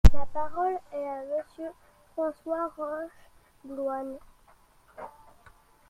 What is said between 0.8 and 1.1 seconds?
est